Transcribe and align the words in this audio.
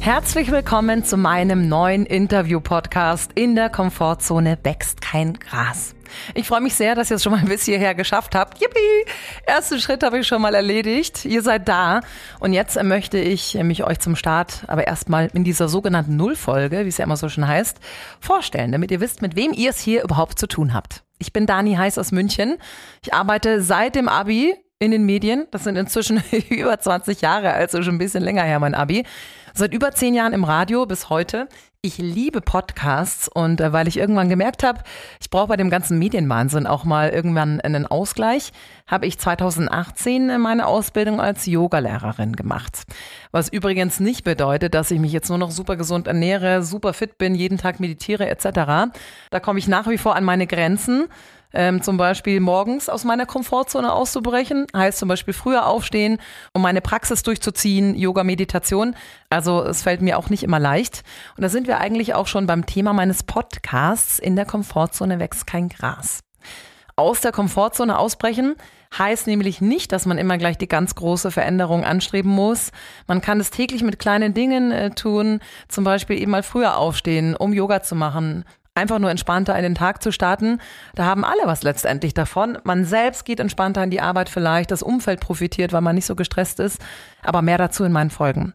Herzlich 0.00 0.50
willkommen 0.50 1.04
zu 1.04 1.16
meinem 1.16 1.68
neuen 1.68 2.06
Interview-Podcast 2.06 3.32
In 3.34 3.56
der 3.56 3.68
Komfortzone 3.68 4.56
wächst 4.62 5.02
kein 5.02 5.34
Gras. 5.34 5.94
Ich 6.34 6.46
freue 6.46 6.60
mich 6.60 6.74
sehr, 6.74 6.94
dass 6.94 7.10
ihr 7.10 7.16
es 7.16 7.22
schon 7.22 7.32
mal 7.32 7.44
bis 7.44 7.64
hierher 7.64 7.94
geschafft 7.94 8.34
habt. 8.34 8.60
Yippie! 8.60 9.04
Ersten 9.44 9.80
Schritt 9.80 10.02
habe 10.02 10.20
ich 10.20 10.26
schon 10.26 10.40
mal 10.40 10.54
erledigt. 10.54 11.24
Ihr 11.24 11.42
seid 11.42 11.68
da. 11.68 12.00
Und 12.40 12.52
jetzt 12.52 12.82
möchte 12.82 13.18
ich 13.18 13.54
mich 13.54 13.84
euch 13.84 13.98
zum 13.98 14.16
Start 14.16 14.62
aber 14.68 14.86
erstmal 14.86 15.30
in 15.34 15.44
dieser 15.44 15.68
sogenannten 15.68 16.16
Nullfolge, 16.16 16.84
wie 16.84 16.88
es 16.88 16.98
ja 16.98 17.04
immer 17.04 17.16
so 17.16 17.28
schön 17.28 17.46
heißt, 17.46 17.78
vorstellen, 18.20 18.72
damit 18.72 18.90
ihr 18.90 19.00
wisst, 19.00 19.20
mit 19.20 19.36
wem 19.36 19.52
ihr 19.52 19.70
es 19.70 19.80
hier 19.80 20.04
überhaupt 20.04 20.38
zu 20.38 20.46
tun 20.46 20.72
habt. 20.72 21.02
Ich 21.18 21.32
bin 21.32 21.44
Dani 21.44 21.74
Heiß 21.74 21.98
aus 21.98 22.12
München. 22.12 22.56
Ich 23.02 23.12
arbeite 23.12 23.60
seit 23.62 23.96
dem 23.96 24.08
Abi 24.08 24.54
in 24.78 24.90
den 24.90 25.04
Medien. 25.04 25.46
Das 25.50 25.64
sind 25.64 25.76
inzwischen 25.76 26.22
über 26.50 26.78
20 26.78 27.20
Jahre, 27.20 27.52
also 27.52 27.82
schon 27.82 27.96
ein 27.96 27.98
bisschen 27.98 28.22
länger 28.22 28.42
her, 28.42 28.60
mein 28.60 28.74
Abi. 28.74 29.04
Seit 29.54 29.74
über 29.74 29.92
zehn 29.92 30.14
Jahren 30.14 30.32
im 30.32 30.44
Radio 30.44 30.86
bis 30.86 31.10
heute. 31.10 31.48
Ich 31.80 31.98
liebe 31.98 32.40
Podcasts 32.40 33.28
und 33.28 33.60
äh, 33.60 33.72
weil 33.72 33.86
ich 33.86 33.98
irgendwann 33.98 34.28
gemerkt 34.28 34.64
habe, 34.64 34.80
ich 35.20 35.30
brauche 35.30 35.46
bei 35.46 35.56
dem 35.56 35.70
ganzen 35.70 35.96
Medienwahnsinn 35.98 36.66
auch 36.66 36.84
mal 36.84 37.10
irgendwann 37.10 37.60
einen 37.60 37.86
Ausgleich, 37.86 38.50
habe 38.88 39.06
ich 39.06 39.16
2018 39.16 40.40
meine 40.40 40.66
Ausbildung 40.66 41.20
als 41.20 41.46
Yogalehrerin 41.46 42.34
gemacht. 42.34 42.82
Was 43.30 43.48
übrigens 43.48 44.00
nicht 44.00 44.24
bedeutet, 44.24 44.74
dass 44.74 44.90
ich 44.90 44.98
mich 44.98 45.12
jetzt 45.12 45.28
nur 45.28 45.38
noch 45.38 45.52
super 45.52 45.76
gesund 45.76 46.08
ernähre, 46.08 46.64
super 46.64 46.92
fit 46.92 47.16
bin, 47.16 47.36
jeden 47.36 47.58
Tag 47.58 47.78
meditiere 47.78 48.28
etc. 48.28 48.90
Da 49.30 49.40
komme 49.40 49.60
ich 49.60 49.68
nach 49.68 49.88
wie 49.88 49.98
vor 49.98 50.16
an 50.16 50.24
meine 50.24 50.48
Grenzen 50.48 51.06
ähm, 51.52 51.82
zum 51.82 51.96
Beispiel 51.96 52.40
morgens 52.40 52.88
aus 52.88 53.04
meiner 53.04 53.26
Komfortzone 53.26 53.92
auszubrechen, 53.92 54.66
heißt 54.74 54.98
zum 54.98 55.08
Beispiel 55.08 55.34
früher 55.34 55.66
aufstehen, 55.66 56.18
um 56.52 56.62
meine 56.62 56.80
Praxis 56.80 57.22
durchzuziehen, 57.22 57.96
Yoga, 57.96 58.24
Meditation. 58.24 58.94
Also 59.30 59.62
es 59.62 59.82
fällt 59.82 60.02
mir 60.02 60.18
auch 60.18 60.30
nicht 60.30 60.42
immer 60.42 60.58
leicht. 60.58 61.02
Und 61.36 61.42
da 61.42 61.48
sind 61.48 61.66
wir 61.66 61.78
eigentlich 61.78 62.14
auch 62.14 62.26
schon 62.26 62.46
beim 62.46 62.66
Thema 62.66 62.92
meines 62.92 63.22
Podcasts. 63.22 64.18
In 64.18 64.36
der 64.36 64.46
Komfortzone 64.46 65.18
wächst 65.18 65.46
kein 65.46 65.68
Gras. 65.68 66.20
Aus 66.96 67.20
der 67.20 67.32
Komfortzone 67.32 67.96
ausbrechen 67.96 68.56
heißt 68.96 69.26
nämlich 69.26 69.60
nicht, 69.60 69.92
dass 69.92 70.06
man 70.06 70.18
immer 70.18 70.38
gleich 70.38 70.58
die 70.58 70.68
ganz 70.68 70.94
große 70.94 71.30
Veränderung 71.30 71.84
anstreben 71.84 72.30
muss. 72.30 72.72
Man 73.06 73.20
kann 73.20 73.38
es 73.38 73.50
täglich 73.50 73.82
mit 73.82 73.98
kleinen 73.98 74.34
Dingen 74.34 74.72
äh, 74.72 74.90
tun, 74.90 75.40
zum 75.68 75.84
Beispiel 75.84 76.20
eben 76.20 76.30
mal 76.30 76.42
früher 76.42 76.76
aufstehen, 76.76 77.36
um 77.36 77.52
Yoga 77.52 77.82
zu 77.82 77.94
machen, 77.94 78.44
einfach 78.78 78.98
nur 78.98 79.10
entspannter 79.10 79.56
in 79.56 79.62
den 79.62 79.74
Tag 79.74 80.02
zu 80.02 80.12
starten. 80.12 80.60
Da 80.94 81.04
haben 81.04 81.24
alle 81.24 81.42
was 81.44 81.62
letztendlich 81.62 82.14
davon. 82.14 82.58
Man 82.64 82.84
selbst 82.84 83.24
geht 83.24 83.40
entspannter 83.40 83.82
in 83.82 83.90
die 83.90 84.00
Arbeit 84.00 84.28
vielleicht, 84.28 84.70
das 84.70 84.82
Umfeld 84.82 85.20
profitiert, 85.20 85.72
weil 85.72 85.82
man 85.82 85.94
nicht 85.94 86.06
so 86.06 86.14
gestresst 86.14 86.60
ist. 86.60 86.80
Aber 87.22 87.42
mehr 87.42 87.58
dazu 87.58 87.84
in 87.84 87.92
meinen 87.92 88.10
Folgen. 88.10 88.54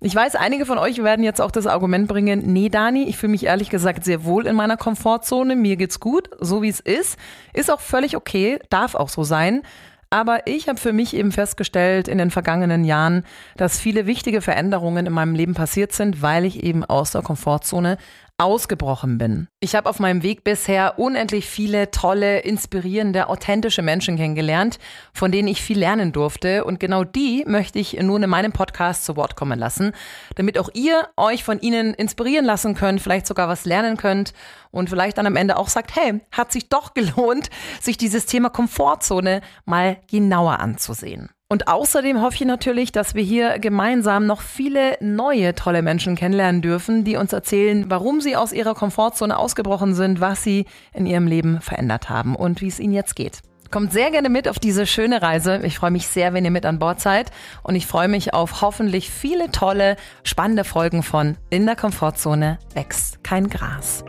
Ich 0.00 0.14
weiß, 0.14 0.34
einige 0.34 0.66
von 0.66 0.76
euch 0.76 1.02
werden 1.02 1.24
jetzt 1.24 1.40
auch 1.40 1.50
das 1.50 1.66
Argument 1.66 2.08
bringen, 2.08 2.42
nee, 2.52 2.68
Dani, 2.68 3.04
ich 3.04 3.16
fühle 3.16 3.30
mich 3.30 3.46
ehrlich 3.46 3.70
gesagt 3.70 4.04
sehr 4.04 4.24
wohl 4.24 4.46
in 4.46 4.54
meiner 4.54 4.76
Komfortzone, 4.76 5.56
mir 5.56 5.76
geht's 5.76 5.98
gut, 5.98 6.28
so 6.40 6.60
wie 6.60 6.68
es 6.68 6.80
ist. 6.80 7.18
Ist 7.54 7.70
auch 7.70 7.80
völlig 7.80 8.14
okay, 8.14 8.58
darf 8.68 8.94
auch 8.94 9.08
so 9.08 9.24
sein. 9.24 9.62
Aber 10.10 10.46
ich 10.46 10.68
habe 10.68 10.78
für 10.78 10.92
mich 10.92 11.16
eben 11.16 11.32
festgestellt 11.32 12.06
in 12.06 12.18
den 12.18 12.30
vergangenen 12.30 12.84
Jahren, 12.84 13.24
dass 13.56 13.80
viele 13.80 14.06
wichtige 14.06 14.42
Veränderungen 14.42 15.06
in 15.06 15.12
meinem 15.12 15.34
Leben 15.34 15.54
passiert 15.54 15.92
sind, 15.92 16.22
weil 16.22 16.44
ich 16.44 16.62
eben 16.62 16.84
aus 16.84 17.10
der 17.10 17.22
Komfortzone 17.22 17.98
ausgebrochen 18.36 19.16
bin. 19.16 19.46
Ich 19.60 19.76
habe 19.76 19.88
auf 19.88 20.00
meinem 20.00 20.24
Weg 20.24 20.42
bisher 20.42 20.98
unendlich 20.98 21.46
viele 21.46 21.92
tolle, 21.92 22.40
inspirierende, 22.40 23.28
authentische 23.28 23.82
Menschen 23.82 24.16
kennengelernt, 24.16 24.78
von 25.12 25.30
denen 25.30 25.46
ich 25.46 25.62
viel 25.62 25.78
lernen 25.78 26.12
durfte. 26.12 26.64
Und 26.64 26.80
genau 26.80 27.04
die 27.04 27.44
möchte 27.46 27.78
ich 27.78 27.94
nun 28.00 28.24
in 28.24 28.30
meinem 28.30 28.52
Podcast 28.52 29.04
zu 29.04 29.16
Wort 29.16 29.36
kommen 29.36 29.58
lassen, 29.58 29.92
damit 30.34 30.58
auch 30.58 30.68
ihr 30.74 31.08
euch 31.16 31.44
von 31.44 31.60
ihnen 31.60 31.94
inspirieren 31.94 32.44
lassen 32.44 32.74
könnt, 32.74 33.00
vielleicht 33.00 33.26
sogar 33.26 33.48
was 33.48 33.64
lernen 33.64 33.96
könnt 33.96 34.32
und 34.72 34.90
vielleicht 34.90 35.18
dann 35.18 35.26
am 35.26 35.36
Ende 35.36 35.56
auch 35.56 35.68
sagt, 35.68 35.94
hey, 35.94 36.20
hat 36.32 36.50
sich 36.50 36.68
doch 36.68 36.94
gelohnt, 36.94 37.50
sich 37.80 37.96
dieses 37.96 38.26
Thema 38.26 38.50
Komfortzone 38.50 39.42
mal 39.64 39.98
genauer 40.10 40.58
anzusehen. 40.58 41.30
Und 41.48 41.68
außerdem 41.68 42.20
hoffe 42.22 42.36
ich 42.36 42.44
natürlich, 42.46 42.90
dass 42.90 43.14
wir 43.14 43.22
hier 43.22 43.58
gemeinsam 43.58 44.26
noch 44.26 44.40
viele 44.40 44.96
neue 45.00 45.54
tolle 45.54 45.82
Menschen 45.82 46.16
kennenlernen 46.16 46.62
dürfen, 46.62 47.04
die 47.04 47.16
uns 47.16 47.32
erzählen, 47.32 47.84
warum 47.88 48.20
sie 48.20 48.34
aus 48.34 48.52
ihrer 48.52 48.74
Komfortzone 48.74 49.38
ausgebrochen 49.38 49.94
sind, 49.94 50.20
was 50.20 50.42
sie 50.42 50.64
in 50.94 51.06
ihrem 51.06 51.26
Leben 51.26 51.60
verändert 51.60 52.08
haben 52.08 52.34
und 52.34 52.60
wie 52.60 52.68
es 52.68 52.80
ihnen 52.80 52.94
jetzt 52.94 53.14
geht. 53.14 53.42
Kommt 53.70 53.92
sehr 53.92 54.10
gerne 54.10 54.28
mit 54.28 54.48
auf 54.48 54.58
diese 54.58 54.86
schöne 54.86 55.20
Reise. 55.20 55.60
Ich 55.64 55.78
freue 55.78 55.90
mich 55.90 56.06
sehr, 56.06 56.32
wenn 56.32 56.44
ihr 56.44 56.50
mit 56.50 56.64
an 56.64 56.78
Bord 56.78 57.00
seid. 57.00 57.30
Und 57.62 57.74
ich 57.74 57.86
freue 57.86 58.08
mich 58.08 58.32
auf 58.32 58.62
hoffentlich 58.62 59.10
viele 59.10 59.50
tolle, 59.50 59.96
spannende 60.22 60.64
Folgen 60.64 61.02
von 61.02 61.36
In 61.50 61.66
der 61.66 61.76
Komfortzone 61.76 62.58
wächst 62.74 63.24
kein 63.24 63.48
Gras. 63.48 64.04